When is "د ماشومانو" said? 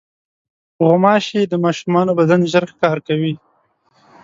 1.47-2.11